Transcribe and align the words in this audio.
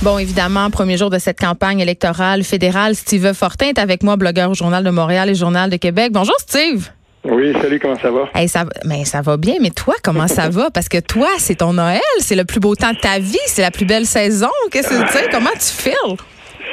Bon, 0.00 0.16
évidemment, 0.16 0.70
premier 0.70 0.96
jour 0.96 1.10
de 1.10 1.18
cette 1.18 1.40
campagne 1.40 1.80
électorale 1.80 2.44
fédérale, 2.44 2.94
Steve 2.94 3.32
Fortin 3.32 3.66
est 3.66 3.80
avec 3.80 4.04
moi, 4.04 4.14
blogueur 4.14 4.48
au 4.48 4.54
Journal 4.54 4.84
de 4.84 4.90
Montréal 4.90 5.28
et 5.28 5.34
Journal 5.34 5.70
de 5.70 5.76
Québec. 5.76 6.12
Bonjour, 6.12 6.36
Steve. 6.38 6.90
Oui, 7.24 7.52
salut, 7.60 7.80
comment 7.80 7.98
ça 7.98 8.12
va? 8.12 8.28
ça, 8.46 8.64
mais 8.84 9.04
ça 9.04 9.22
va 9.22 9.36
bien, 9.36 9.54
mais 9.60 9.70
toi, 9.70 9.94
comment 10.04 10.28
ça 10.28 10.50
va? 10.50 10.70
Parce 10.70 10.88
que 10.88 10.98
toi, 10.98 11.26
c'est 11.38 11.56
ton 11.56 11.72
Noël, 11.72 12.00
c'est 12.20 12.36
le 12.36 12.44
plus 12.44 12.60
beau 12.60 12.76
temps 12.76 12.92
de 12.92 12.98
ta 12.98 13.18
vie, 13.18 13.36
c'est 13.46 13.62
la 13.62 13.72
plus 13.72 13.86
belle 13.86 14.06
saison. 14.06 14.50
Qu'est-ce 14.70 14.88
que 14.88 15.02
tu 15.02 15.12
sais? 15.12 15.28
Comment 15.32 15.50
tu 15.54 15.82
files? 15.82 16.16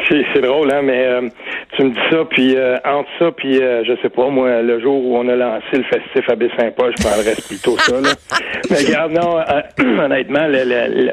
C'est 0.07 0.41
drôle, 0.41 0.71
hein, 0.71 0.81
mais 0.83 1.03
euh, 1.03 1.29
tu 1.73 1.83
me 1.83 1.89
dis 1.89 1.99
ça, 2.09 2.25
puis 2.29 2.55
euh, 2.55 2.77
entre 2.85 3.09
ça, 3.19 3.31
puis 3.31 3.61
euh, 3.61 3.83
je 3.83 3.93
sais 4.01 4.09
pas, 4.09 4.29
moi, 4.29 4.61
le 4.61 4.79
jour 4.79 5.03
où 5.03 5.17
on 5.17 5.27
a 5.27 5.35
lancé 5.35 5.65
le 5.73 5.83
festif 5.83 6.29
à 6.29 6.35
Baie-Saint-Paul, 6.35 6.93
je 6.97 7.03
parlerais 7.03 7.35
plutôt 7.47 7.77
ça. 7.77 7.99
Là. 7.99 8.09
Mais 8.69 8.77
regarde, 8.77 9.11
non, 9.11 9.37
euh, 9.39 10.03
honnêtement, 10.05 10.47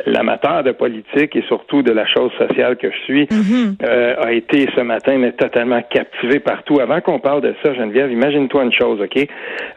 l'amateur 0.06 0.62
de 0.62 0.72
politique 0.72 1.34
et 1.36 1.42
surtout 1.48 1.82
de 1.82 1.92
la 1.92 2.06
chose 2.06 2.30
sociale 2.38 2.76
que 2.76 2.90
je 2.90 2.98
suis 3.04 3.24
mm-hmm. 3.24 3.76
euh, 3.82 4.14
a 4.22 4.32
été 4.32 4.68
ce 4.74 4.80
matin 4.80 5.18
mais 5.18 5.32
totalement 5.32 5.80
captivé 5.82 6.38
partout. 6.38 6.80
Avant 6.80 7.00
qu'on 7.00 7.18
parle 7.18 7.40
de 7.40 7.54
ça, 7.62 7.74
Geneviève, 7.74 8.10
imagine-toi 8.10 8.64
une 8.64 8.72
chose, 8.72 9.00
OK? 9.00 9.26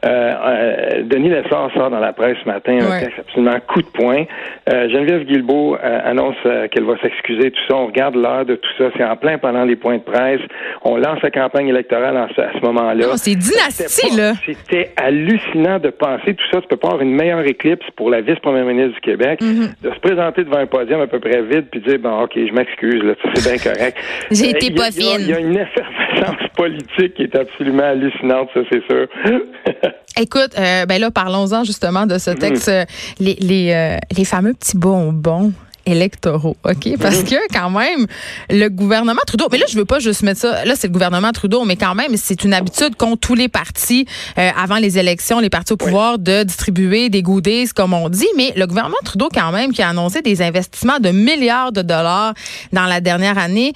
Denis 0.04 1.30
Lessard 1.30 1.72
sort 1.74 1.90
dans 1.90 2.00
la 2.00 2.14
presse 2.14 2.38
ce 2.44 2.50
matin 2.50 2.78
un 2.80 3.00
texte 3.00 3.20
absolument 3.20 3.60
coup 3.68 3.82
de 3.82 3.88
poing. 3.88 4.26
Geneviève 4.68 5.24
Guilbeault 5.24 5.78
annonce 5.82 6.36
qu'elle 6.72 6.84
va 6.84 6.98
s'excuser, 7.02 7.52
tout 7.52 7.62
ça. 7.68 7.76
On 7.76 7.88
regarde 7.88 8.16
l'heure 8.16 8.46
de 8.46 8.56
tout 8.56 8.70
ça. 8.78 8.86
C'est 8.96 9.04
en 9.04 9.16
plein 9.16 9.38
pendant 9.38 9.64
les 9.64 9.76
points 9.76 9.98
de 9.98 10.04
presse. 10.04 10.42
On 10.84 10.98
lance 10.98 11.22
la 11.22 11.32
campagne 11.32 11.68
électorale 11.68 12.18
à 12.18 12.28
ce 12.36 12.66
moment-là. 12.66 13.18
C'est 13.18 13.36
dynastie, 13.36 14.16
là. 14.16 14.34
C'était 14.46 14.92
hallucinant 14.98 15.80
de 15.80 15.90
penser 15.90 16.34
tout 16.34 16.46
ça. 16.52 16.62
Tu 16.62 16.68
peux 16.68 16.78
pas 16.78 16.90
avoir 16.90 17.02
une 17.02 17.16
meilleure 17.16 17.46
éclipse 17.46 17.86
pour 17.96 18.10
la 18.10 18.22
vice-première 18.22 18.66
ministre 18.66 18.96
du 18.96 19.02
Québec, 19.02 19.42
mm-hmm. 19.42 19.82
de 19.82 19.94
se 19.94 20.00
présenter 20.00 20.44
devant 20.44 20.58
un 20.58 20.66
podium 20.66 21.02
à 21.02 21.08
peu 21.08 21.20
près 21.20 21.42
vide 21.42 21.68
puis 21.72 21.82
dire, 21.82 22.00
bon, 22.00 22.24
OK, 22.24 22.34
je 22.36 22.54
m'excuse, 22.54 23.04
là, 23.04 23.14
c'est 23.34 23.50
bien 23.50 23.58
correct. 23.58 23.98
J'ai 24.32 24.50
été 24.50 24.72
euh, 24.72 24.76
pas 24.76 24.92
fine. 24.92 25.20
Il 25.20 25.30
y, 25.30 25.34
a 25.34 25.40
une 25.40 25.58
effervescence 25.58 26.50
politique 26.56 27.16
qui 27.16 27.24
est 27.24 27.36
absolument 27.36 27.84
hallucinante, 27.84 28.50
ça, 28.54 28.62
c'est 28.72 28.84
sûr. 28.86 29.08
Écoute, 30.22 30.58
euh, 30.58 30.86
ben 30.86 31.00
là, 31.00 31.12
parlons-en 31.12 31.64
justement 31.66 32.06
de 32.06 32.18
ce 32.18 32.32
texte. 32.32 32.70
Euh, 32.70 32.86
les, 33.20 33.36
les, 33.42 33.98
les 34.16 34.26
fameux 34.26 34.54
petits 34.54 34.78
bonbons 34.78 35.52
électoraux, 35.86 36.58
OK? 36.64 36.98
Parce 37.00 37.24
que 37.24 37.36
quand 37.54 37.70
même, 37.70 38.08
le 38.50 38.68
gouvernement 38.70 39.22
Trudeau, 39.26 39.48
mais 39.52 39.58
là, 39.58 39.66
je 39.70 39.78
veux 39.78 39.86
pas 39.86 40.00
juste 40.00 40.24
mettre 40.24 40.42
ça, 40.42 40.66
là, 40.66 40.76
c'est 40.76 40.88
le 40.88 40.94
gouvernement 40.94 41.32
Trudeau, 41.32 41.64
mais 41.66 41.76
quand 41.76 41.96
même, 41.96 42.18
c'est 42.18 42.44
une 42.44 42.54
habitude 42.54 42.96
qu'ont 42.96 43.18
tous 43.18 43.36
les 43.36 43.48
partis 43.48 44.06
euh, 44.38 44.50
avant 44.58 44.78
les 44.78 44.98
élections, 44.98 45.40
les 45.40 45.50
partis 45.50 45.74
au 45.74 45.78
pouvoir, 45.78 46.20
de 46.20 46.44
distribuer 46.44 47.10
des 47.10 47.22
goodies, 47.22 47.70
comme 47.76 47.94
on 47.94 48.10
dit, 48.10 48.28
mais 48.36 48.54
le 48.56 48.66
gouvernement 48.68 48.96
Trudeau, 49.04 49.30
quand 49.34 49.52
même, 49.52 49.72
qui 49.72 49.82
a 49.82 49.90
annoncé 49.90 50.22
des 50.22 50.42
investissements 50.42 51.00
de 51.00 51.10
milliards 51.10 51.72
de 51.72 51.82
dollars 51.82 52.34
dans 52.74 52.86
la 52.86 53.02
dernière 53.02 53.38
année, 53.38 53.74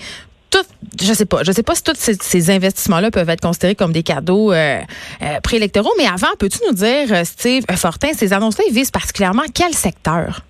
tout, 0.50 0.66
je 1.00 1.14
sais 1.14 1.26
pas, 1.26 1.44
je 1.44 1.52
sais 1.52 1.62
pas 1.62 1.76
si 1.76 1.84
tous 1.84 1.94
ces, 1.96 2.50
investissements-là 2.50 3.12
peuvent 3.12 3.30
être 3.30 3.42
considérés 3.42 3.76
comme 3.76 3.94
des 3.94 4.02
cadeaux 4.02 4.52
euh, 4.52 4.80
euh, 5.22 5.40
préélectoraux, 5.42 5.94
mais 5.98 6.08
avant, 6.08 6.28
peux-tu 6.40 6.58
nous 6.68 6.74
dire, 6.74 7.24
Steve 7.24 7.66
Fortin, 7.76 8.10
ces 8.16 8.34
annonces-là, 8.34 8.64
ils 8.68 8.74
visent 8.74 8.90
particulièrement 8.90 9.44
quel 9.54 9.76
secteur? 9.76 10.42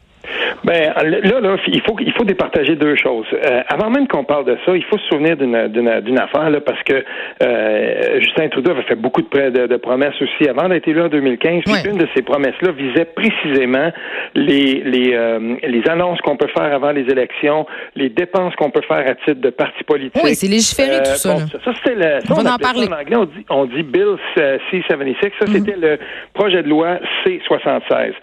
Ben 0.63 0.93
là, 1.03 1.39
là, 1.39 1.55
il 1.67 1.81
faut 1.81 1.95
il 1.99 2.13
faut 2.13 2.23
départager 2.23 2.75
deux 2.75 2.95
choses. 2.95 3.25
Euh, 3.33 3.61
avant 3.67 3.89
même 3.89 4.07
qu'on 4.07 4.23
parle 4.23 4.45
de 4.45 4.57
ça, 4.65 4.75
il 4.75 4.83
faut 4.83 4.97
se 4.97 5.07
souvenir 5.07 5.37
d'une 5.37 6.19
affaire 6.19 6.49
là, 6.49 6.59
parce 6.61 6.81
que 6.83 7.03
euh, 7.43 8.19
Justin 8.19 8.49
Trudeau 8.49 8.71
avait 8.71 8.83
fait 8.83 8.95
beaucoup 8.95 9.21
de, 9.21 9.67
de, 9.67 9.77
promesses 9.77 10.19
aussi 10.21 10.49
avant 10.49 10.67
d'être 10.67 10.87
élu 10.87 11.01
en 11.01 11.07
2015. 11.07 11.63
Puis 11.63 11.89
une 11.89 11.97
de 11.97 12.07
ces 12.15 12.21
promesses-là 12.21 12.71
visait 12.71 13.05
précisément 13.05 13.91
les 14.35 14.81
les, 14.83 15.13
euh, 15.13 15.55
les 15.63 15.87
annonces 15.87 16.19
qu'on 16.21 16.37
peut 16.37 16.49
faire 16.55 16.73
avant 16.73 16.91
les 16.91 17.03
élections, 17.03 17.65
les 17.95 18.09
dépenses 18.09 18.55
qu'on 18.55 18.71
peut 18.71 18.83
faire 18.87 19.07
à 19.07 19.15
titre 19.15 19.41
de 19.41 19.49
parti 19.49 19.83
politique. 19.83 20.21
Oui, 20.23 20.35
c'est 20.35 20.47
légiféré 20.47 20.97
tout 20.99 21.15
ça. 21.15 21.37
ça, 21.37 21.73
c'était 21.75 21.95
le. 21.95 22.19
on, 22.31 22.45
en 22.45 22.57
parler. 22.57 22.87
En 22.87 22.99
anglais, 22.99 23.15
on 23.15 23.25
dit 23.25 23.45
on 23.49 23.65
dit 23.65 23.83
Bill 23.83 24.15
C76. 24.35 25.31
Ça, 25.39 25.45
c'était 25.47 25.75
mhm. 25.75 25.81
le 25.81 25.99
projet 26.33 26.63
de 26.63 26.69
loi 26.69 26.99
C76. 27.25 28.13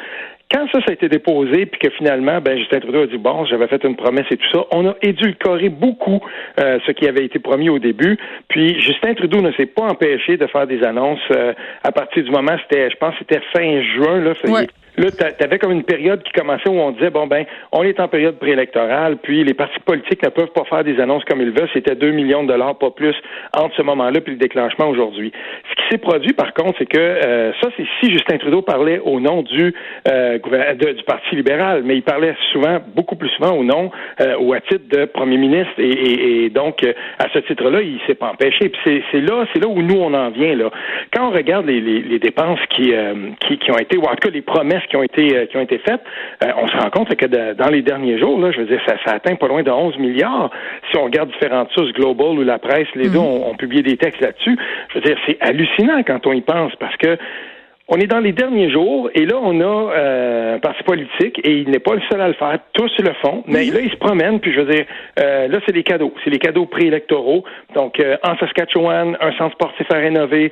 Quand 0.52 0.66
ça, 0.72 0.78
ça 0.80 0.90
a 0.90 0.92
été 0.92 1.08
déposé, 1.08 1.66
puis 1.66 1.80
que 1.80 1.90
finalement, 1.90 2.40
ben, 2.40 2.56
Justin 2.56 2.78
Trudeau 2.78 3.02
a 3.02 3.06
dit, 3.06 3.18
bon, 3.18 3.44
j'avais 3.46 3.66
fait 3.66 3.82
une 3.82 3.96
promesse 3.96 4.26
et 4.30 4.36
tout 4.36 4.50
ça, 4.52 4.64
on 4.70 4.86
a 4.88 4.94
édulcoré 5.02 5.70
beaucoup 5.70 6.20
euh, 6.60 6.78
ce 6.86 6.92
qui 6.92 7.08
avait 7.08 7.24
été 7.24 7.40
promis 7.40 7.68
au 7.68 7.80
début. 7.80 8.16
Puis 8.48 8.80
Justin 8.80 9.14
Trudeau 9.14 9.40
ne 9.40 9.50
s'est 9.52 9.66
pas 9.66 9.82
empêché 9.82 10.36
de 10.36 10.46
faire 10.46 10.68
des 10.68 10.84
annonces 10.84 11.18
euh, 11.32 11.52
à 11.82 11.90
partir 11.90 12.22
du 12.22 12.30
moment, 12.30 12.56
c'était, 12.62 12.90
je 12.90 12.96
pense, 12.96 13.14
c'était 13.18 13.40
fin 13.52 13.82
juin, 13.82 14.20
là. 14.20 14.34
Là, 14.96 15.10
tu 15.10 15.44
avais 15.44 15.58
comme 15.58 15.72
une 15.72 15.84
période 15.84 16.22
qui 16.22 16.32
commençait 16.32 16.68
où 16.68 16.80
on 16.80 16.92
disait, 16.92 17.10
bon, 17.10 17.26
ben, 17.26 17.44
on 17.72 17.82
est 17.82 18.00
en 18.00 18.08
période 18.08 18.38
préélectorale, 18.38 19.18
puis 19.18 19.44
les 19.44 19.52
partis 19.52 19.78
politiques 19.80 20.22
ne 20.22 20.30
peuvent 20.30 20.52
pas 20.52 20.64
faire 20.64 20.84
des 20.84 20.98
annonces 21.00 21.24
comme 21.24 21.42
ils 21.42 21.50
veulent. 21.50 21.68
C'était 21.74 21.94
2 21.94 22.12
millions 22.12 22.42
de 22.42 22.48
dollars, 22.48 22.78
pas 22.78 22.90
plus, 22.90 23.14
entre 23.52 23.76
ce 23.76 23.82
moment-là 23.82 24.20
puis 24.20 24.32
le 24.32 24.38
déclenchement 24.38 24.88
aujourd'hui. 24.88 25.32
Ce 25.70 25.82
qui 25.82 25.88
s'est 25.90 25.98
produit, 25.98 26.32
par 26.32 26.54
contre, 26.54 26.76
c'est 26.78 26.86
que 26.86 26.98
euh, 26.98 27.52
ça, 27.60 27.68
c'est 27.76 27.86
si 28.00 28.10
Justin 28.10 28.38
Trudeau 28.38 28.62
parlait 28.62 28.98
au 29.04 29.20
nom 29.20 29.42
du, 29.42 29.74
euh, 30.08 30.38
du 30.38 31.04
Parti 31.04 31.36
libéral, 31.36 31.82
mais 31.84 31.96
il 31.96 32.02
parlait 32.02 32.34
souvent, 32.52 32.78
beaucoup 32.94 33.16
plus 33.16 33.28
souvent 33.30 33.52
au 33.52 33.64
nom 33.64 33.90
euh, 34.20 34.36
ou 34.38 34.54
à 34.54 34.60
titre 34.60 34.88
de 34.90 35.04
premier 35.04 35.36
ministre. 35.36 35.74
Et, 35.78 36.44
et, 36.44 36.50
donc, 36.50 36.82
euh, 36.82 36.92
à 37.18 37.28
ce 37.34 37.40
titre-là, 37.40 37.82
il 37.82 38.00
s'est 38.06 38.14
pas 38.14 38.30
empêché. 38.30 38.70
Puis 38.70 39.02
c'est 39.10 39.20
là, 39.20 39.44
c'est 39.52 39.62
là 39.62 39.68
où 39.68 39.82
nous, 39.82 39.96
on 39.96 40.14
en 40.14 40.30
vient. 40.30 40.54
Là. 40.54 40.70
Quand 41.14 41.28
on 41.28 41.30
regarde 41.30 41.66
les, 41.66 41.80
les, 41.80 42.00
les 42.00 42.18
dépenses 42.18 42.60
qui, 42.70 42.92
qui, 43.40 43.58
qui 43.58 43.70
ont 43.70 43.78
été, 43.78 43.96
ou 43.96 44.02
en 44.02 44.14
tout 44.14 44.28
cas 44.28 44.30
les 44.30 44.42
promesses 44.42 44.85
qui 44.86 44.96
ont 44.96 45.02
été 45.02 45.36
euh, 45.36 45.46
qui 45.46 45.56
ont 45.56 45.62
été 45.62 45.78
faites, 45.78 46.02
euh, 46.44 46.50
on 46.56 46.66
se 46.68 46.76
rend 46.76 46.90
compte 46.90 47.14
que 47.14 47.26
dans 47.26 47.70
les 47.70 47.82
derniers 47.82 48.18
jours, 48.18 48.38
là, 48.40 48.50
je 48.50 48.60
veux 48.60 48.66
dire, 48.66 48.80
ça, 48.86 48.94
ça, 49.04 49.14
atteint 49.14 49.34
pas 49.36 49.48
loin 49.48 49.62
de 49.62 49.70
11 49.70 49.98
milliards. 49.98 50.50
Si 50.90 50.98
on 50.98 51.04
regarde 51.04 51.30
différentes 51.30 51.70
sources, 51.70 51.92
Global 51.92 52.38
ou 52.38 52.42
la 52.42 52.58
presse, 52.58 52.88
les 52.94 53.08
deux 53.08 53.18
mhm. 53.18 53.24
ont, 53.24 53.50
ont 53.50 53.54
publié 53.54 53.82
des 53.82 53.96
textes 53.96 54.20
là-dessus. 54.20 54.56
Je 54.90 54.94
veux 54.94 55.04
dire, 55.04 55.16
c'est 55.26 55.38
hallucinant 55.40 56.02
quand 56.06 56.26
on 56.26 56.32
y 56.32 56.40
pense 56.40 56.74
parce 56.76 56.96
que 56.96 57.16
on 57.88 57.98
est 57.98 58.08
dans 58.08 58.18
les 58.18 58.32
derniers 58.32 58.70
jours 58.70 59.10
et 59.14 59.26
là, 59.26 59.36
on 59.40 59.60
a 59.60 59.92
euh, 59.94 60.56
un 60.56 60.58
parti 60.58 60.82
politique 60.82 61.40
et 61.44 61.58
il 61.58 61.70
n'est 61.70 61.78
pas 61.78 61.94
le 61.94 62.00
seul 62.10 62.20
à 62.20 62.26
le 62.26 62.34
faire. 62.34 62.58
Tous 62.72 62.90
le 62.98 63.12
font, 63.22 63.44
mais 63.46 63.64
là, 63.66 63.80
ils 63.80 63.90
se 63.90 63.96
promènent. 63.96 64.40
Puis 64.40 64.52
je 64.52 64.60
veux 64.60 64.72
dire, 64.72 64.86
euh, 65.20 65.46
là, 65.46 65.60
c'est 65.64 65.72
des 65.72 65.84
cadeaux. 65.84 66.12
C'est 66.24 66.30
les 66.30 66.40
cadeaux 66.40 66.66
préélectoraux. 66.66 67.44
Donc, 67.74 68.00
euh, 68.00 68.16
en 68.24 68.36
Saskatchewan, 68.38 69.16
un 69.20 69.32
centre 69.38 69.54
sportif 69.54 69.86
à 69.90 69.98
rénover. 69.98 70.50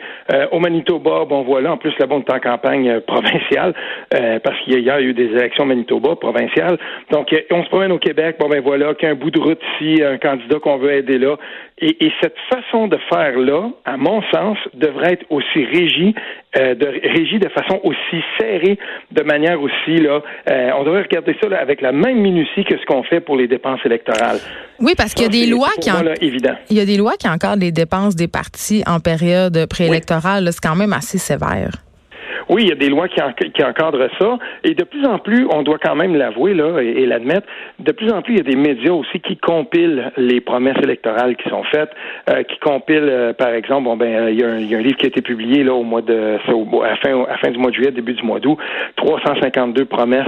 au 0.52 0.60
Manitoba, 0.60 1.24
bon, 1.24 1.42
voilà. 1.42 1.72
En 1.72 1.76
plus, 1.76 1.92
là 1.98 2.06
bon, 2.06 2.16
on 2.16 2.20
est 2.20 2.36
en 2.36 2.40
campagne 2.40 3.00
provinciale 3.00 3.74
parce 4.10 4.58
qu'il 4.60 4.78
y 4.78 4.90
a 4.90 5.00
eu 5.00 5.12
des 5.12 5.26
élections 5.26 5.66
Manitoba 5.66 6.14
provinciales. 6.16 6.78
Donc, 7.10 7.34
on 7.50 7.64
se 7.64 7.68
promène 7.68 7.92
au 7.92 7.98
Québec. 7.98 8.36
Bon, 8.38 8.48
ben 8.48 8.60
voilà, 8.60 8.94
qu'un 8.94 9.14
bout 9.14 9.30
de 9.30 9.40
route 9.40 9.60
ici, 9.74 10.02
un 10.02 10.18
candidat 10.18 10.58
qu'on 10.60 10.76
veut 10.76 10.92
aider 10.92 11.18
là. 11.18 11.36
Et, 11.78 12.06
et 12.06 12.12
cette 12.22 12.36
façon 12.48 12.86
de 12.86 12.96
faire 13.12 13.36
là, 13.38 13.68
à 13.84 13.96
mon 13.96 14.22
sens, 14.32 14.58
devrait 14.74 15.14
être 15.14 15.26
aussi 15.30 15.64
régie 15.64 16.14
de 16.56 17.38
de 17.38 17.48
façon 17.48 17.80
aussi 17.82 18.22
serrée, 18.38 18.78
de 19.10 19.22
manière 19.22 19.60
aussi, 19.60 19.96
là, 19.96 20.22
euh, 20.50 20.70
on 20.78 20.84
devrait 20.84 21.02
regarder 21.02 21.36
ça 21.42 21.48
avec 21.58 21.80
la 21.80 21.92
même 21.92 22.20
minutie 22.20 22.64
que 22.64 22.78
ce 22.78 22.84
qu'on 22.86 23.02
fait 23.02 23.20
pour 23.20 23.36
les 23.36 23.48
dépenses 23.48 23.80
électorales. 23.84 24.38
Oui, 24.78 24.92
parce 24.96 25.14
qu'il 25.14 25.24
y 25.24 25.26
a 25.26 25.28
des 25.28 25.46
lois 25.46 25.70
qui... 25.80 25.90
évident. 26.20 26.54
Il 26.70 26.76
y 26.76 26.80
a 26.80 26.84
des 26.84 26.96
lois 26.96 27.14
qui 27.18 27.28
encadrent 27.28 27.60
les 27.60 27.72
dépenses 27.72 28.14
des 28.14 28.28
partis 28.28 28.82
en 28.86 29.00
période 29.00 29.66
préélectorale. 29.68 30.48
C'est 30.52 30.62
quand 30.62 30.76
même 30.76 30.92
assez 30.92 31.18
sévère. 31.18 31.72
Oui, 32.48 32.62
il 32.62 32.68
y 32.68 32.72
a 32.72 32.76
des 32.76 32.88
lois 32.88 33.08
qui, 33.08 33.20
encadrent 33.22 34.08
ça. 34.18 34.38
Et 34.64 34.74
de 34.74 34.84
plus 34.84 35.04
en 35.06 35.18
plus, 35.18 35.46
on 35.50 35.62
doit 35.62 35.78
quand 35.78 35.94
même 35.94 36.14
l'avouer 36.14 36.54
là 36.54 36.80
et, 36.80 37.06
l'admettre, 37.06 37.46
de 37.78 37.92
plus 37.92 38.10
en 38.10 38.22
plus, 38.22 38.34
il 38.34 38.38
y 38.38 38.40
a 38.40 38.50
des 38.50 38.56
médias 38.56 38.92
aussi 38.92 39.20
qui 39.20 39.36
compilent 39.36 40.12
les 40.16 40.40
promesses 40.40 40.78
électorales 40.82 41.36
qui 41.36 41.48
sont 41.48 41.62
faites, 41.64 41.90
euh, 42.30 42.42
qui 42.42 42.58
compilent, 42.58 43.08
euh, 43.08 43.32
par 43.32 43.48
exemple, 43.48 43.84
bon 43.84 43.96
ben, 43.96 44.14
euh, 44.14 44.30
il 44.30 44.40
y, 44.40 44.44
a 44.44 44.48
un, 44.48 44.58
il 44.58 44.70
y, 44.70 44.74
a 44.74 44.78
un, 44.78 44.82
livre 44.82 44.96
qui 44.96 45.06
a 45.06 45.08
été 45.08 45.22
publié 45.22 45.64
là 45.64 45.74
au 45.74 45.82
mois 45.82 46.02
de, 46.02 46.38
à 46.82 46.88
la 46.88 46.96
fin, 46.96 47.24
à 47.24 47.36
fin 47.38 47.50
du 47.50 47.58
mois 47.58 47.70
de 47.70 47.76
juillet, 47.76 47.90
début 47.90 48.14
du 48.14 48.22
mois 48.22 48.40
d'août, 48.40 48.58
352 48.96 49.84
promesses 49.86 50.24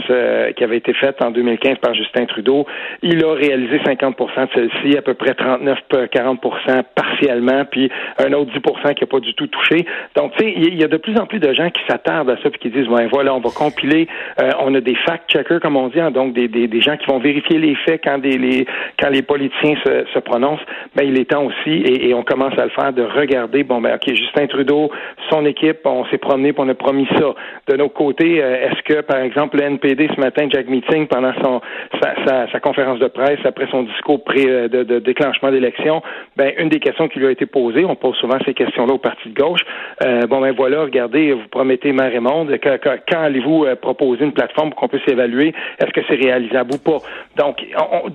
qui 0.57 0.65
avaient 0.65 0.79
été 0.79 0.93
faites 0.95 1.21
en 1.23 1.31
2015 1.31 1.79
par 1.79 1.95
Justin 1.95 2.27
Trudeau. 2.27 2.67
Il 3.03 3.25
a 3.25 3.35
réalisé 3.35 3.81
50 3.85 4.17
de 4.19 4.49
celles-ci, 4.55 4.97
à 4.97 5.03
peu 5.03 5.15
près 5.15 5.33
39-40 5.33 6.85
partiellement, 6.95 7.65
puis 7.71 7.91
un 8.19 8.33
autre 8.33 8.53
10 8.53 8.61
qui 8.95 9.05
n'a 9.05 9.07
pas 9.07 9.21
du 9.21 9.35
tout 9.35 9.47
touché. 9.47 9.87
Donc, 10.15 10.33
tu 10.37 10.45
sais, 10.45 10.55
il 10.57 10.81
y 10.81 10.85
a 10.85 10.89
de 10.89 10.97
plus 10.97 11.19
en 11.19 11.27
plus 11.27 11.39
de 11.39 11.53
gens 11.53 11.71
qui 11.71 11.83
s'attendent 11.89 12.06
à 12.07 12.37
ça 12.43 12.51
puis 12.51 12.59
qui 12.61 12.71
disent, 12.71 12.89
ben 12.89 13.09
voilà, 13.11 13.35
on 13.35 13.41
va 13.41 13.51
compiler, 13.51 14.09
euh, 14.41 14.51
on 14.61 14.75
a 14.75 14.81
des 14.81 14.95
fact-checkers, 14.95 15.61
comme 15.61 15.77
on 15.77 15.89
dit, 15.89 16.01
hein, 16.01 16.11
donc 16.11 16.33
des, 16.33 16.81
gens 16.81 16.97
qui 16.97 17.07
vont 17.07 17.19
vérifier 17.19 17.59
les 17.59 17.75
faits 17.75 18.03
quand 18.05 18.21
les, 18.23 19.23
politiciens 19.23 19.75
se, 19.85 20.19
prononcent. 20.21 20.65
Ben, 20.95 21.07
il 21.07 21.19
est 21.19 21.31
temps 21.31 21.45
aussi, 21.45 21.71
et, 21.71 22.09
et, 22.09 22.15
on 22.15 22.23
commence 22.23 22.57
à 22.59 22.65
le 22.65 22.71
faire, 22.71 22.93
de 22.93 23.03
regarder, 23.03 23.63
bon, 23.63 23.81
ben, 23.81 23.95
OK, 23.95 24.15
Justin 24.15 24.47
Trudeau, 24.47 24.91
son 25.31 25.45
équipe, 25.47 25.81
on 25.85 26.05
s'est 26.07 26.19
promené, 26.19 26.53
puis 26.53 26.63
on 26.65 26.69
a 26.69 26.75
promis 26.75 27.07
ça. 27.19 27.35
De 27.69 27.77
notre 27.77 27.95
côté, 27.95 28.43
euh, 28.43 28.69
est-ce 28.69 28.83
que, 28.83 29.01
par 29.01 29.19
exemple, 29.19 29.59
le 29.59 29.65
NPD, 29.65 30.09
ce 30.15 30.21
matin, 30.21 30.49
Jack 30.51 30.69
Meeting, 30.69 31.07
pendant 31.07 31.33
son, 31.43 31.61
sa, 32.01 32.51
sa, 32.51 32.61
conférence 32.61 32.99
de 32.99 33.09
presse, 33.09 33.39
après 33.45 33.67
son 33.71 33.85
discours 33.85 34.23
pré, 34.25 34.45
de, 34.45 34.83
de 34.83 34.99
déclenchement 34.99 35.51
d'élection, 35.51 36.03
ben, 36.37 36.53
une 36.59 36.69
des 36.69 36.81
questions 36.81 37.09
qui 37.09 37.19
lui 37.19 37.27
a 37.27 37.31
été 37.31 37.47
posée, 37.47 37.85
on 37.85 37.95
pose 37.95 38.17
souvent 38.17 38.39
ces 38.45 38.55
questions-là 38.55 38.95
au 38.95 38.99
Parti 38.99 39.29
de 39.29 39.35
gauche, 39.35 39.61
euh, 40.05 40.27
bon, 40.27 40.41
ben 40.41 40.53
voilà, 40.53 40.83
regardez, 40.83 41.33
vous 41.33 41.49
promettez 41.51 41.93
Mère 41.93 42.15
et 42.15 42.21
Monde, 42.21 42.57
quand, 42.63 43.19
allez-vous 43.19 43.65
euh, 43.65 43.77
proposer 43.77 44.25
une 44.25 44.33
plateforme 44.33 44.71
pour 44.71 44.81
qu'on 44.81 44.89
puisse 44.89 45.07
évaluer 45.09 45.55
est-ce 45.79 45.91
que 45.93 46.01
c'est 46.09 46.17
réalisable 46.17 46.75
ou 46.75 46.79
pas? 46.79 46.99
Donc, 47.37 47.65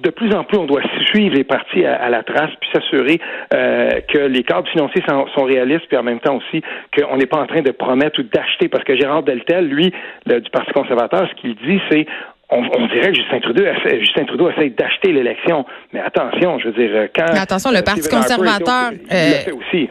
de 0.02 0.10
plus 0.10 0.34
en 0.34 0.44
plus, 0.44 0.58
on 0.58 0.66
doit 0.66 0.82
suivre 1.06 1.36
les 1.36 1.44
partis 1.44 1.86
à, 1.86 2.10
la 2.10 2.24
trace 2.24 2.52
puis 2.60 2.70
s'assurer 2.74 3.20
euh, 3.54 3.90
que 4.08 4.20
les 4.20 4.44
cadres 4.44 4.68
financiers 4.70 5.04
sont, 5.08 5.28
sont, 5.36 5.44
réalistes, 5.44 5.88
puis 5.88 5.98
en 5.98 6.04
même 6.04 6.20
temps 6.20 6.38
aussi 6.38 6.62
qu'on 7.02 7.18
n'est 7.18 7.26
pas 7.26 7.40
en 7.40 7.48
train 7.48 7.62
de 7.62 7.72
promettre 7.72 8.20
ou 8.20 8.24
d'acheter, 8.24 8.68
parce 8.70 8.84
que 8.84 8.96
Gérard 8.96 9.24
Deltel, 9.24 9.68
lui, 9.68 9.92
du 10.26 10.50
Parti 10.52 10.72
conservateur, 10.72 11.28
ce 11.30 11.42
qu'il 11.42 11.56
dit, 11.56 11.82
c'est 11.90 12.06
on, 12.52 12.88
dirait 12.88 13.12
que 13.12 13.16
Justin 13.16 13.40
Trudeau, 13.40 13.64
essaie, 13.64 14.00
Justin 14.02 14.26
Trudeau 14.26 14.50
essaie 14.50 14.70
d'acheter 14.72 15.14
l'élection. 15.14 15.66
Mais 15.94 16.02
attention, 16.02 16.60
je 16.60 16.68
veux 16.68 16.74
dire, 16.74 16.90
euh, 16.94 17.08
quand. 17.16 17.32
Mais 17.34 17.40
attention, 17.40 17.72
le 17.72 17.78
euh, 17.78 17.82
Parti 17.82 18.10
conservateur. 18.10 18.92
Euh, 19.12 19.32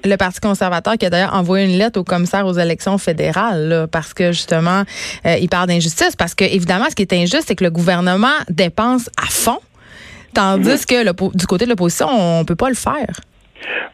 le, 0.04 0.16
Parti 0.16 0.40
conservateur 0.40 0.94
qui 0.98 1.06
a 1.06 1.10
d'ailleurs 1.10 1.34
envoyé 1.34 1.64
une 1.64 1.78
lettre 1.78 1.98
au 1.98 2.04
commissaire 2.04 2.46
aux 2.46 2.52
élections 2.52 2.98
fédérales, 2.98 3.86
parce 3.90 4.12
que 4.12 4.32
justement, 4.32 4.82
il 5.24 5.48
parle 5.48 5.68
d'injustice. 5.68 6.16
Parce 6.16 6.34
que, 6.34 6.44
évidemment, 6.44 6.86
ce 6.90 6.94
qui 6.94 7.02
est 7.02 7.12
injuste, 7.14 7.44
c'est 7.46 7.56
que 7.56 7.64
le 7.64 7.70
gouvernement 7.70 8.28
dépense 8.50 9.08
à 9.18 9.26
fond. 9.30 9.58
Tandis 10.34 10.68
mm-hmm. 10.68 10.86
que 10.86 11.36
du 11.36 11.46
côté 11.46 11.64
de 11.64 11.70
l'opposition, 11.70 12.08
on 12.10 12.44
peut 12.44 12.56
pas 12.56 12.68
le 12.68 12.74
faire. 12.74 13.20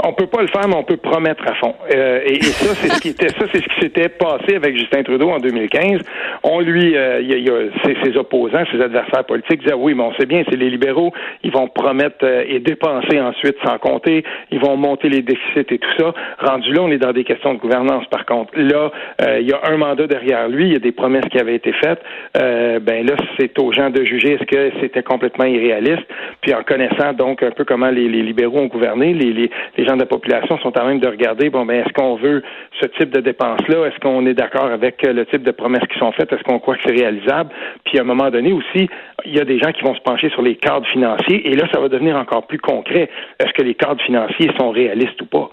On 0.05 0.13
peut 0.13 0.27
pas 0.27 0.43
le 0.43 0.49
faire, 0.49 0.69
mais 0.69 0.77
on 0.77 0.85
peut 0.85 0.97
promettre 0.97 1.45
à 1.47 1.55
fond. 1.55 1.75
Euh, 1.95 2.21
et, 2.25 2.43
ça, 2.43 2.75
c'est 2.75 2.89
ce 2.89 3.01
qui 3.01 3.09
était, 3.09 3.29
ça, 3.29 3.47
c'est 3.53 3.63
ce 3.63 3.69
qui 3.69 3.81
s'était 3.81 4.09
passé 4.09 4.57
avec 4.57 4.77
Justin 4.77 5.03
Trudeau 5.03 5.31
en 5.31 5.39
2015. 5.39 6.01
On 6.43 6.61
lui, 6.61 6.97
euh, 6.97 7.21
y 7.23 7.51
a, 7.51 8.03
ses, 8.05 8.17
opposants, 8.17 8.65
ses 8.73 8.81
adversaires 8.81 9.25
politiques 9.25 9.63
disaient 9.63 9.75
oui, 9.75 9.95
mais 9.95 10.03
on 10.03 10.15
sait 10.15 10.27
bien, 10.27 10.43
c'est 10.49 10.57
les 10.57 10.71
libéraux, 10.71 11.13
ils 11.43 11.51
vont 11.51 11.69
promettre 11.69 12.17
euh, 12.23 12.45
et 12.47 12.61
dépenser 12.61 13.21
ensuite 13.21 13.57
sans 13.65 13.79
compter, 13.79 14.25
ils 14.51 14.61
vont 14.61 14.77
monter 14.77 15.09
les 15.09 15.23
déficits 15.23 15.67
et 15.75 15.79
tout 15.79 15.93
ça. 15.99 16.15
Rendu 16.39 16.73
là, 16.73 16.83
on 16.83 16.91
est 16.91 16.99
dans 16.99 17.13
des 17.13 17.25
questions 17.25 17.55
de 17.55 17.59
gouvernance. 17.59 18.05
Par 18.07 18.27
contre, 18.27 18.53
là, 18.57 18.91
il 19.39 19.47
y 19.47 19.53
a 19.53 19.61
un 19.65 19.77
mandat 19.77 20.07
derrière 20.07 20.49
lui, 20.49 20.67
il 20.67 20.73
y 20.73 20.77
a 20.77 20.81
des 20.81 20.93
promesses 20.93 21.25
qui 21.31 21.39
avaient 21.39 21.55
été 21.55 21.73
faites. 21.73 22.01
ben 22.35 23.07
là, 23.07 23.15
c'est 23.39 23.59
aux 23.59 23.73
gens 23.73 23.91
de 23.91 24.05
juger 24.05 24.35
est-ce 24.35 24.45
que 24.45 24.73
c'était 24.81 25.03
complètement 25.03 25.45
irréaliste. 25.45 26.07
Puis 26.41 26.55
en 26.55 26.63
connaissant 26.63 27.13
donc 27.13 27.43
un 27.43 27.51
peu 27.51 27.65
comment 27.65 27.91
les, 27.91 28.09
libéraux 28.09 28.59
ont 28.59 28.67
gouverné, 28.67 29.13
les, 29.13 29.33
les, 29.33 29.51
les 29.77 29.85
gens 29.85 29.95
de 29.95 30.01
la 30.01 30.07
population 30.07 30.59
sont 30.59 30.77
en 30.79 30.87
même 30.87 31.01
de 31.01 31.09
regarder, 31.09 31.51
bon, 31.51 31.65
ben, 31.65 31.81
est-ce 31.81 31.93
qu'on 31.93 32.17
veut 32.17 32.43
ce 32.81 32.87
type 32.99 33.11
de 33.11 33.21
dépenses-là? 33.21 33.87
Est-ce 33.87 33.99
qu'on 34.01 34.27
est 34.27 34.35
d'accord 34.35 34.67
avec 34.67 35.05
euh, 35.05 35.13
le 35.13 35.27
type 35.27 35.43
de 35.43 35.51
promesses 35.51 35.87
qui 35.93 35.99
sont 35.99 36.13
faites? 36.13 36.33
Est-ce 36.33 36.43
qu'on 36.43 36.59
croit 36.59 36.77
que 36.77 36.83
c'est 36.87 36.95
réalisable? 36.95 37.51
Puis, 37.85 37.99
à 37.99 38.03
un 38.03 38.05
moment 38.05 38.31
donné 38.31 38.53
aussi, 38.53 38.89
il 39.25 39.35
y 39.35 39.41
a 39.41 39.45
des 39.45 39.59
gens 39.59 39.73
qui 39.73 39.83
vont 39.83 39.95
se 39.95 40.01
pencher 40.01 40.31
sur 40.31 40.43
les 40.43 40.57
cadres 40.57 40.87
financiers, 40.89 41.49
et 41.49 41.55
là, 41.55 41.67
ça 41.73 41.81
va 41.81 41.89
devenir 41.89 42.17
encore 42.17 42.47
plus 42.47 42.59
concret. 42.59 43.11
Est-ce 43.41 43.53
que 43.53 43.63
les 43.63 43.75
cadres 43.75 44.03
financiers 44.03 44.51
sont 44.59 44.71
réalistes 44.71 45.21
ou 45.23 45.27
pas? 45.27 45.51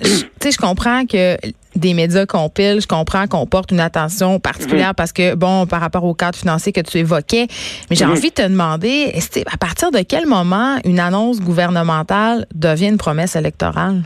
Tu 0.00 0.04
sais, 0.40 0.50
je 0.50 0.58
comprends 0.58 1.04
que 1.06 1.36
des 1.76 1.94
médias 1.94 2.26
compilent, 2.26 2.80
je 2.80 2.86
comprends 2.86 3.26
qu'on 3.26 3.46
porte 3.46 3.70
une 3.70 3.80
attention 3.80 4.40
particulière 4.40 4.94
parce 4.94 5.12
que, 5.12 5.34
bon, 5.34 5.66
par 5.66 5.80
rapport 5.80 6.04
au 6.04 6.14
cadre 6.14 6.38
financier 6.38 6.72
que 6.72 6.80
tu 6.80 6.98
évoquais, 6.98 7.46
mais 7.90 7.96
j'ai 7.96 8.04
envie 8.04 8.30
de 8.30 8.34
te 8.34 8.42
demander, 8.42 9.12
à 9.52 9.56
partir 9.56 9.90
de 9.90 10.00
quel 10.00 10.26
moment 10.26 10.78
une 10.84 11.00
annonce 11.00 11.40
gouvernementale 11.40 12.46
devient 12.54 12.88
une 12.88 12.98
promesse 12.98 13.36
électorale? 13.36 14.02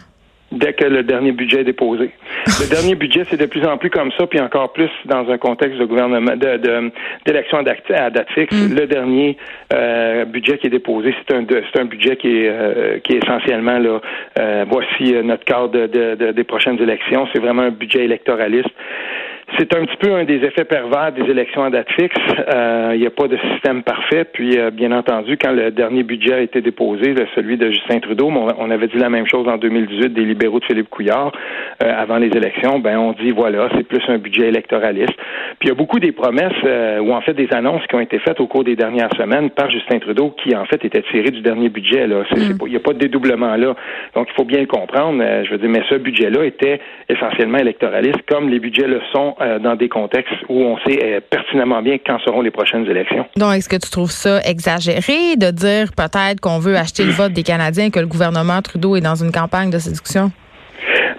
Dès 0.50 0.73
que 0.73 0.85
le 0.85 1.03
dernier 1.03 1.33
budget 1.33 1.61
est 1.61 1.65
déposé. 1.65 2.11
le 2.47 2.71
dernier 2.71 2.95
budget, 2.95 3.25
c'est 3.29 3.37
de 3.37 3.47
plus 3.47 3.65
en 3.67 3.77
plus 3.77 3.91
comme 3.91 4.11
ça, 4.12 4.27
puis 4.27 4.41
encore 4.41 4.73
plus 4.73 4.91
dans 5.05 5.29
un 5.31 5.39
contexte 5.39 5.79
de 5.79 5.85
gouvernement, 5.85 6.37
de, 6.37 6.91
d'élection 7.27 7.59
à 7.59 8.11
date 8.11 8.31
fixe. 8.35 8.55
Mm. 8.55 8.75
Le 8.75 8.87
dernier 8.87 9.37
euh, 9.73 10.25
budget 10.25 10.59
qui 10.59 10.69
est 10.69 10.71
déposé, 10.71 11.15
c'est 11.19 11.37
un, 11.37 11.45
c'est 11.49 11.81
un 11.81 11.85
budget 11.85 12.17
qui 12.17 12.29
est, 12.29 12.49
euh, 12.49 12.99
qui 13.00 13.15
est 13.15 13.25
essentiellement 13.25 13.79
là. 13.79 14.00
Euh, 14.39 14.65
voici 14.69 15.15
notre 15.23 15.45
cadre 15.45 15.69
de, 15.69 16.33
des 16.33 16.45
prochaines 16.45 16.81
élections. 16.81 17.27
C'est 17.33 17.41
vraiment 17.41 17.62
un 17.62 17.71
budget 17.71 18.05
électoraliste. 18.05 18.71
C'est 19.56 19.75
un 19.75 19.87
petit 19.87 19.97
peu 19.97 20.15
un 20.15 20.25
des 20.25 20.45
effets 20.45 20.65
pervers 20.65 21.12
des 21.12 21.23
élections 21.23 21.65
à 21.65 21.71
date 21.71 21.91
fixe. 21.93 22.15
Euh, 22.55 22.91
il 22.95 23.00
n'y 23.00 23.06
a 23.06 23.11
pas 23.11 23.29
de 23.29 23.39
système 23.53 23.83
parfait. 23.83 24.25
Puis, 24.31 24.59
euh, 24.59 24.71
bien 24.71 24.93
entendu, 24.93 25.39
quand 25.39 25.53
le 25.53 25.71
dernier 25.71 26.03
budget 26.03 26.35
a 26.35 26.41
été 26.41 26.61
déposé, 26.61 27.15
celui 27.35 27.56
de 27.56 27.71
Justin 27.71 28.00
Trudeau, 28.00 28.31
on 28.31 28.71
avait 28.71 28.89
dit 28.89 28.99
la 28.99 29.09
même 29.09 29.27
chose 29.27 29.49
en 29.49 29.56
2018 29.56 30.12
des 30.12 30.25
libéraux 30.25 30.61
de 30.61 30.67
Philippe 30.67 30.91
Couillard 30.91 31.33
euh, 31.83 31.91
avant 31.97 32.19
les 32.19 32.29
élections. 32.29 32.79
Ben, 32.79 32.99
on 32.99 33.12
dit 33.12 33.31
voilà, 33.31 33.71
c'est 33.75 33.89
plus 33.89 34.03
un 34.09 34.19
budget 34.19 34.49
électoraliste. 34.49 35.17
Puis, 35.59 35.69
il 35.69 35.69
y 35.69 35.73
a 35.73 35.75
beaucoup 35.75 35.99
des 35.99 36.12
promesses 36.12 36.53
ou 37.01 37.12
en 37.12 37.21
fait 37.23 37.33
des 37.33 37.49
annonces 37.53 37.87
qui 37.87 37.94
ont 37.94 38.01
été 38.01 38.19
faites 38.19 38.41
au 38.41 38.47
cours 38.47 38.65
des 38.65 38.77
dernières 38.77 39.12
semaines 39.17 39.51
par 39.51 39.71
Justin 39.71 39.99
Trudeau 39.99 40.35
qui 40.43 40.55
en 40.55 40.67
fait 40.67 40.85
étaient 40.85 41.03
tirées 41.11 41.31
du 41.31 41.41
dernier 41.41 41.71
budget. 41.71 42.06
Là, 42.06 42.23
mm. 42.31 42.59
il 42.67 42.71
n'y 42.71 42.77
a 42.77 42.81
pas 42.81 42.93
de 42.93 42.99
dédoublement 42.99 43.56
là. 43.56 43.75
Donc, 44.15 44.29
il 44.31 44.35
faut 44.37 44.44
bien 44.44 44.61
le 44.61 44.67
comprendre. 44.67 45.23
je 45.44 45.51
veux 45.51 45.59
dire, 45.59 45.71
mais 45.71 45.83
ce 45.89 45.94
budget-là 45.94 46.44
était 46.44 46.81
essentiellement 47.09 47.59
électoraliste, 47.59 48.23
comme 48.29 48.51
les 48.51 48.61
budgets 48.61 48.87
le 48.87 49.01
sont 49.12 49.35
euh, 49.40 49.58
dans 49.58 49.76
des 49.76 49.88
contextes 49.88 50.35
où 50.49 50.62
on 50.62 50.79
sait 50.79 50.99
euh, 51.02 51.20
pertinemment 51.20 51.82
bien 51.82 51.99
quand 52.05 52.19
seront 52.20 52.40
les 52.40 52.50
prochaines 52.50 52.87
élections. 52.87 53.26
Donc, 53.37 53.55
est-ce 53.55 53.69
que 53.69 53.76
tu 53.76 53.90
trouves 53.90 54.11
ça 54.11 54.40
exagéré 54.43 55.37
de 55.37 55.50
dire 55.50 55.93
peut-être 55.96 56.40
qu'on 56.40 56.58
veut 56.58 56.76
acheter 56.76 57.05
le 57.05 57.12
vote 57.12 57.32
des 57.32 57.43
Canadiens, 57.43 57.90
que 57.90 58.00
le 58.00 58.06
gouvernement 58.06 58.61
Trudeau 58.62 58.96
est 58.96 59.00
dans 59.00 59.14
une 59.14 59.32
campagne 59.32 59.70
de 59.70 59.79
séduction? 59.79 60.31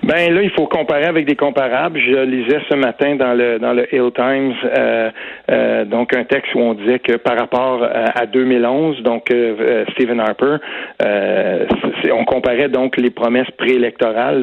Ben 0.10 0.34
là, 0.34 0.42
il 0.42 0.50
faut 0.50 0.66
comparer 0.66 1.06
avec 1.06 1.28
des 1.28 1.36
comparables. 1.36 2.00
Je 2.00 2.24
lisais 2.24 2.60
ce 2.68 2.74
matin 2.74 3.16
dans 3.16 3.36
le 3.36 3.60
dans 3.60 3.74
le 3.74 3.86
Hill 3.94 4.10
Times 4.16 4.56
euh, 4.66 5.12
euh, 5.52 5.86
donc 5.86 6.16
un 6.16 6.24
texte 6.24 6.56
où 6.56 6.60
on 6.60 6.74
disait 6.74 6.98
que 6.98 7.18
par 7.18 7.38
rapport 7.38 7.84
à, 7.84 8.26
2011, 8.26 9.04
donc 9.04 9.30
euh, 9.30 9.86
Stephen 9.92 10.20
Harper, 10.20 10.58
on 12.12 12.26
comparait 12.26 12.70
donc 12.70 12.98
les 12.98 13.12
promesses 13.12 13.52
préélectorales 13.56 14.42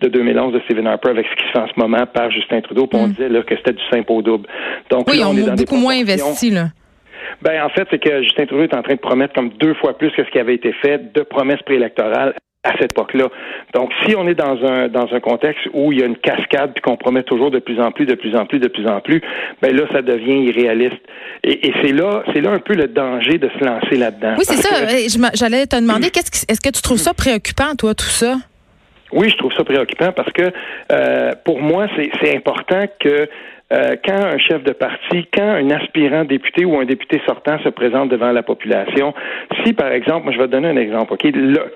de 0.00 0.08
2011 0.08 0.54
de 0.54 0.60
Stephen 0.60 0.86
Harper 0.86 1.10
avec 1.10 1.26
ce 1.26 1.36
qui 1.36 1.46
se 1.48 1.52
fait 1.52 1.58
en 1.58 1.68
ce 1.68 1.78
moment 1.78 2.06
par 2.06 2.30
Justin 2.30 2.62
Trudeau. 2.62 2.86
Puis 2.86 2.98
on 2.98 3.08
mm. 3.08 3.12
disait 3.12 3.28
là, 3.28 3.42
que 3.42 3.54
c'était 3.56 3.74
du 3.74 3.84
simple 3.90 4.10
au 4.10 4.22
double. 4.22 4.48
Donc 4.90 5.08
oui, 5.10 5.20
on, 5.22 5.36
est 5.36 5.58
beaucoup 5.58 5.76
moins 5.76 6.00
investi 6.00 6.50
là. 6.50 6.68
Ben 7.42 7.62
en 7.62 7.68
fait, 7.70 7.86
c'est 7.90 7.98
que 7.98 8.22
Justin 8.22 8.46
Trudeau 8.46 8.64
est 8.64 8.74
en 8.74 8.82
train 8.82 8.94
de 8.94 9.00
promettre 9.00 9.34
comme 9.34 9.50
deux 9.60 9.74
fois 9.74 9.96
plus 9.96 10.10
que 10.10 10.24
ce 10.24 10.30
qui 10.30 10.38
avait 10.38 10.54
été 10.54 10.72
fait 10.72 11.12
de 11.12 11.22
promesses 11.22 11.62
préélectorales 11.62 12.34
à 12.62 12.72
cette 12.78 12.92
époque-là. 12.92 13.28
Donc, 13.72 13.90
si 14.04 14.14
on 14.14 14.28
est 14.28 14.34
dans 14.34 14.62
un 14.64 14.88
dans 14.88 15.08
un 15.12 15.20
contexte 15.20 15.66
où 15.72 15.92
il 15.92 16.00
y 16.00 16.02
a 16.02 16.06
une 16.06 16.18
cascade 16.18 16.72
puis 16.74 16.82
qu'on 16.82 16.96
promet 16.96 17.22
toujours 17.22 17.50
de 17.50 17.58
plus 17.58 17.80
en 17.80 17.90
plus, 17.90 18.04
de 18.04 18.14
plus 18.14 18.36
en 18.36 18.44
plus, 18.44 18.58
de 18.58 18.68
plus 18.68 18.86
en 18.86 19.00
plus, 19.00 19.22
ben 19.62 19.74
là, 19.74 19.84
ça 19.92 20.02
devient 20.02 20.44
irréaliste. 20.44 21.00
Et, 21.42 21.68
et 21.68 21.74
c'est 21.82 21.92
là, 21.92 22.22
c'est 22.34 22.42
là 22.42 22.50
un 22.50 22.58
peu 22.58 22.74
le 22.74 22.88
danger 22.88 23.38
de 23.38 23.48
se 23.58 23.64
lancer 23.64 23.96
là-dedans. 23.96 24.34
Oui, 24.36 24.44
c'est 24.44 24.56
ça. 24.56 24.86
J'allais 25.34 25.66
te 25.66 25.76
demander, 25.76 26.10
qu'est-ce 26.10 26.44
est-ce 26.48 26.60
que 26.60 26.70
tu 26.70 26.82
trouves 26.82 26.98
ça 26.98 27.14
préoccupant, 27.14 27.74
toi, 27.78 27.94
tout 27.94 28.04
ça? 28.04 28.36
Oui, 29.12 29.28
je 29.28 29.36
trouve 29.36 29.52
ça 29.52 29.64
préoccupant 29.64 30.12
parce 30.12 30.32
que 30.32 30.42
euh, 30.92 31.32
pour 31.44 31.60
moi, 31.60 31.86
c'est 32.20 32.36
important 32.36 32.84
que 32.98 33.28
euh, 33.72 33.94
quand 34.04 34.24
un 34.24 34.38
chef 34.38 34.64
de 34.64 34.72
parti, 34.72 35.28
quand 35.32 35.48
un 35.48 35.70
aspirant 35.70 36.24
député 36.24 36.64
ou 36.64 36.78
un 36.78 36.84
député 36.84 37.20
sortant 37.26 37.58
se 37.62 37.68
présente 37.68 38.08
devant 38.08 38.32
la 38.32 38.42
population, 38.42 39.14
si 39.64 39.72
par 39.72 39.92
exemple, 39.92 40.24
moi 40.24 40.32
je 40.32 40.38
vais 40.38 40.46
te 40.46 40.52
donner 40.52 40.68
un 40.68 40.76
exemple, 40.76 41.12
ok, 41.12 41.26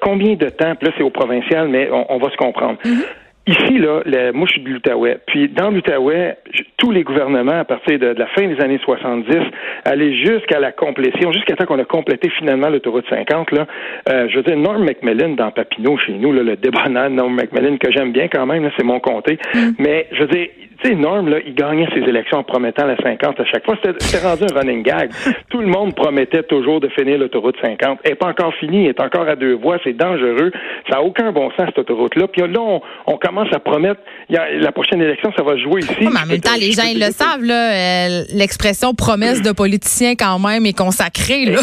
combien 0.00 0.34
de 0.34 0.48
temps, 0.48 0.74
là 0.80 0.90
c'est 0.96 1.04
au 1.04 1.10
provincial, 1.10 1.68
mais 1.68 1.88
on, 1.92 2.18
va 2.18 2.30
se 2.30 2.36
comprendre. 2.36 2.78
Mm-hmm. 2.84 3.04
Ici, 3.46 3.78
là, 3.78 4.00
moi, 4.32 4.46
je 4.46 4.52
suis 4.52 4.62
de 4.62 4.70
l'Outaouais. 4.70 5.18
Puis, 5.26 5.50
dans 5.50 5.70
l'Outaouais, 5.70 6.38
tous 6.78 6.90
les 6.90 7.02
gouvernements, 7.02 7.60
à 7.60 7.64
partir 7.64 7.98
de, 7.98 8.06
la 8.06 8.26
fin 8.28 8.46
des 8.46 8.58
années 8.58 8.80
70, 8.82 9.36
allaient 9.84 10.14
jusqu'à 10.14 10.58
la 10.58 10.72
complétion, 10.72 11.32
jusqu'à 11.32 11.56
temps 11.56 11.66
qu'on 11.66 11.78
a 11.78 11.84
complété 11.84 12.30
finalement 12.30 12.68
l'autoroute 12.68 13.04
50, 13.08 13.52
là. 13.52 13.66
Euh, 14.08 14.28
je 14.28 14.36
veux 14.36 14.42
dire, 14.42 14.56
Norm 14.56 14.84
Macmillan 14.84 15.30
dans 15.30 15.50
Papineau, 15.50 15.96
chez 15.98 16.12
nous, 16.12 16.32
là, 16.32 16.42
le 16.42 16.56
débonnaire 16.56 17.10
Norm 17.10 17.34
Macmillan, 17.34 17.76
que 17.78 17.90
j'aime 17.90 18.12
bien 18.12 18.28
quand 18.28 18.46
même, 18.46 18.70
c'est 18.76 18.84
mon 18.84 19.00
comté. 19.00 19.38
Mm. 19.54 19.70
Mais, 19.78 20.06
je 20.12 20.20
veux 20.22 20.28
dire, 20.28 20.48
sais, 20.84 20.94
Norm, 20.94 21.28
là, 21.28 21.38
il 21.44 21.54
gagnait 21.54 21.88
ses 21.94 22.00
élections 22.00 22.38
en 22.38 22.44
promettant 22.44 22.86
la 22.86 22.96
50 22.96 23.40
à 23.40 23.44
chaque 23.44 23.64
fois. 23.64 23.76
C'était 23.82 24.26
rendu 24.26 24.44
un 24.44 24.58
running 24.58 24.82
gag. 24.82 25.10
Tout 25.48 25.60
le 25.60 25.66
monde 25.66 25.94
promettait 25.94 26.42
toujours 26.42 26.80
de 26.80 26.88
finir 26.88 27.18
l'autoroute 27.18 27.56
50. 27.60 28.00
Elle 28.02 28.10
n'est 28.10 28.16
pas 28.16 28.28
encore 28.28 28.52
finie, 28.54 28.84
elle 28.84 28.90
est 28.90 29.00
encore 29.00 29.28
à 29.28 29.36
deux 29.36 29.54
voies, 29.54 29.78
c'est 29.84 29.96
dangereux. 29.96 30.52
Ça 30.88 30.96
n'a 30.96 31.02
aucun 31.02 31.32
bon 31.32 31.50
sens, 31.56 31.66
cette 31.66 31.78
autoroute-là. 31.78 32.28
Puis 32.28 32.42
là, 32.42 32.60
on, 33.06 33.16
commence 33.16 33.48
à 33.52 33.58
promettre, 33.58 34.00
y 34.28 34.36
a, 34.36 34.50
la 34.52 34.72
prochaine 34.72 35.00
élection, 35.00 35.32
ça 35.36 35.42
va 35.42 35.56
jouer 35.56 35.80
ici. 35.80 35.94
mais 36.00 36.06
en 36.06 36.26
même 36.26 36.40
temps, 36.40 36.56
les 36.58 36.72
gens, 36.72 36.84
ils 36.84 37.00
le 37.00 37.10
savent, 37.10 37.42
là, 37.42 37.72
euh, 37.72 38.22
l'expression 38.34 38.94
promesse 38.94 39.42
de 39.42 39.52
politicien 39.52 40.14
quand 40.14 40.38
même 40.38 40.66
est 40.66 40.76
consacrée, 40.76 41.46
là. 41.46 41.60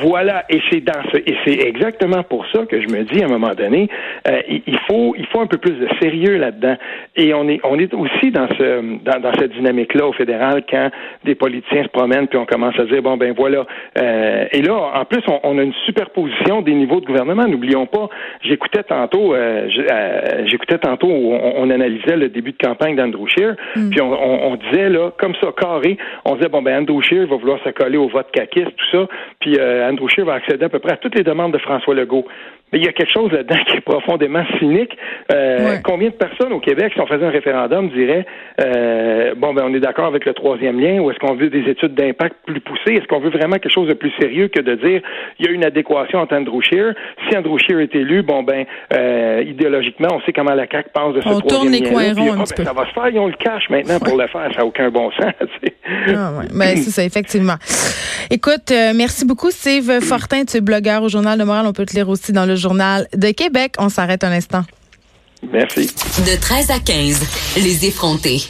Voilà, 0.00 0.44
et 0.48 0.60
c'est 0.70 0.80
dans 0.80 1.02
ce, 1.12 1.18
et 1.18 1.36
c'est 1.44 1.60
exactement 1.60 2.22
pour 2.22 2.46
ça 2.52 2.66
que 2.66 2.80
je 2.80 2.88
me 2.88 3.04
dis 3.04 3.22
à 3.22 3.26
un 3.26 3.28
moment 3.28 3.54
donné, 3.54 3.88
euh, 4.28 4.40
il 4.48 4.78
faut, 4.88 5.14
il 5.16 5.26
faut 5.26 5.40
un 5.40 5.46
peu 5.46 5.58
plus 5.58 5.72
de 5.72 5.88
sérieux 6.00 6.36
là-dedans. 6.36 6.76
Et 7.16 7.32
on 7.34 7.48
est, 7.48 7.60
on 7.64 7.78
est 7.78 7.92
aussi 7.94 8.30
dans 8.30 8.48
ce, 8.58 9.02
dans, 9.04 9.20
dans 9.20 9.32
cette 9.38 9.52
dynamique-là 9.52 10.06
au 10.06 10.12
fédéral 10.12 10.64
quand 10.68 10.90
des 11.24 11.34
politiciens 11.34 11.84
se 11.84 11.88
promènent 11.88 12.28
puis 12.28 12.38
on 12.38 12.46
commence 12.46 12.78
à 12.78 12.84
dire 12.84 13.02
bon 13.02 13.16
ben 13.16 13.34
voilà. 13.36 13.66
Euh, 13.98 14.46
et 14.52 14.62
là, 14.62 14.92
en 14.94 15.04
plus, 15.04 15.22
on, 15.28 15.40
on, 15.42 15.58
a 15.58 15.62
une 15.62 15.74
superposition 15.86 16.62
des 16.62 16.74
niveaux 16.74 17.00
de 17.00 17.06
gouvernement. 17.06 17.46
N'oublions 17.46 17.86
pas, 17.86 18.08
j'écoutais 18.42 18.82
tantôt, 18.82 19.34
euh, 19.34 19.68
euh 19.90 20.46
j'écoutais 20.46 20.78
tantôt 20.78 21.08
on, 21.08 21.54
on, 21.56 21.70
analysait 21.70 22.16
le 22.16 22.28
début 22.28 22.52
de 22.52 22.58
campagne 22.58 22.96
d'Andrew 22.96 23.26
Scheer, 23.28 23.56
mm. 23.76 23.90
puis 23.90 24.00
on, 24.00 24.12
on, 24.12 24.56
disait 24.56 24.88
là 24.88 25.10
comme 25.18 25.34
ça 25.40 25.48
carré, 25.56 25.98
on 26.24 26.34
disait 26.36 26.48
bon 26.48 26.62
ben 26.62 26.82
Andrew 26.82 27.02
Scheer 27.02 27.26
va 27.26 27.36
vouloir 27.36 27.58
se 27.64 27.70
coller 27.70 27.96
au 27.96 28.08
vote 28.08 28.30
caquiste 28.32 28.74
tout 28.76 28.98
ça, 28.98 29.08
puis 29.40 29.56
euh, 29.58 29.73
Andrew 29.82 30.08
Scheer 30.08 30.24
va 30.24 30.34
accéder 30.34 30.64
à 30.64 30.68
peu 30.68 30.78
près 30.78 30.92
à 30.92 30.96
toutes 30.96 31.14
les 31.14 31.22
demandes 31.22 31.52
de 31.52 31.58
François 31.58 31.94
Legault. 31.94 32.26
Mais 32.74 32.80
il 32.80 32.84
y 32.86 32.88
a 32.88 32.92
quelque 32.92 33.12
chose 33.12 33.30
là-dedans 33.30 33.56
qui 33.68 33.76
est 33.76 33.80
profondément 33.80 34.44
cynique. 34.58 34.98
Euh, 35.32 35.76
combien 35.84 36.08
de 36.08 36.14
personnes 36.14 36.52
au 36.52 36.58
Québec, 36.58 36.92
si 36.92 37.00
on 37.00 37.06
faisait 37.06 37.24
un 37.24 37.30
référendum, 37.30 37.88
diraient 37.88 38.26
euh, 38.60 39.34
bon 39.36 39.54
ben 39.54 39.64
on 39.66 39.74
est 39.74 39.80
d'accord 39.80 40.06
avec 40.06 40.24
le 40.24 40.34
troisième 40.34 40.80
lien, 40.80 40.98
ou 40.98 41.10
est-ce 41.10 41.18
qu'on 41.20 41.34
veut 41.34 41.50
des 41.50 41.70
études 41.70 41.94
d'impact 41.94 42.34
plus 42.46 42.60
poussées? 42.60 42.94
Est-ce 42.94 43.06
qu'on 43.06 43.20
veut 43.20 43.30
vraiment 43.30 43.58
quelque 43.58 43.72
chose 43.72 43.88
de 43.88 43.94
plus 43.94 44.12
sérieux 44.18 44.48
que 44.48 44.60
de 44.60 44.74
dire 44.74 45.02
il 45.38 45.46
y 45.46 45.48
a 45.48 45.52
une 45.52 45.64
adéquation 45.64 46.18
entre 46.18 46.34
Andrew 46.34 46.60
Scheer? 46.62 46.94
Si 47.28 47.36
Andrew 47.36 47.58
Scheer 47.58 47.80
est 47.80 47.94
élu, 47.94 48.22
bon 48.22 48.42
ben 48.42 48.66
idéologiquement, 49.46 50.08
on 50.12 50.20
sait 50.22 50.32
comment 50.32 50.54
la 50.54 50.66
CAQ 50.66 50.90
pense 50.92 51.14
de 51.14 51.20
ce 51.20 51.28
on 51.28 51.38
troisième 51.38 51.50
lien. 51.50 51.56
On 51.56 51.60
tourne 51.60 51.72
les 51.72 52.12
coins 52.12 52.12
ronds 52.12 52.40
un 52.40 52.44
petit 52.44 52.54
ben, 52.58 52.64
Ça 52.64 52.72
va 52.72 52.86
se 52.86 52.92
faire, 52.92 53.08
ils 53.08 53.18
ont 53.20 53.28
le 53.28 53.34
cash 53.34 53.70
maintenant 53.70 53.98
pour 54.00 54.16
le 54.16 54.26
faire. 54.26 54.50
Ça 54.52 54.58
n'a 54.58 54.66
aucun 54.66 54.90
bon 54.90 55.10
sens. 55.12 55.32
ah, 56.08 56.32
ouais. 56.38 56.46
ben, 56.52 56.76
c'est 56.76 56.90
ça, 56.90 57.04
effectivement. 57.04 57.56
Écoute, 58.30 58.72
merci 58.96 59.24
beaucoup, 59.24 59.50
Steve 59.64 60.02
Fortin. 60.02 60.44
Tu 60.44 60.58
es 60.58 60.60
blogueur 60.60 61.02
au 61.02 61.08
Journal 61.08 61.38
de 61.38 61.44
Montréal. 61.44 61.64
On 61.66 61.72
peut 61.72 61.86
te 61.86 61.94
lire 61.94 62.10
aussi 62.10 62.32
dans 62.32 62.44
le 62.44 62.54
Journal 62.54 63.08
de 63.16 63.30
Québec. 63.30 63.76
On 63.78 63.88
s'arrête 63.88 64.22
un 64.22 64.30
instant. 64.30 64.62
Merci. 65.50 65.86
De 65.86 66.38
13 66.38 66.70
à 66.70 66.80
15, 66.80 67.22
les 67.56 67.86
effrontés. 67.86 68.42